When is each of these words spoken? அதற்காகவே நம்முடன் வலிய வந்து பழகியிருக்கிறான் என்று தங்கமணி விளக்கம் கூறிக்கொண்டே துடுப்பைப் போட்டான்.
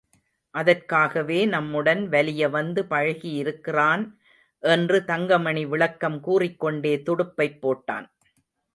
அதற்காகவே 0.55 1.45
நம்முடன் 1.45 2.01
வலிய 2.09 2.49
வந்து 2.49 2.83
பழகியிருக்கிறான் 2.83 4.05
என்று 4.63 4.99
தங்கமணி 5.05 5.65
விளக்கம் 5.65 6.19
கூறிக்கொண்டே 6.19 6.95
துடுப்பைப் 7.05 7.59
போட்டான். 7.61 8.07